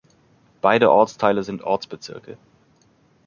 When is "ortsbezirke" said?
1.61-2.35